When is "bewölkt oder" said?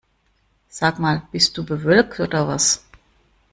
1.63-2.47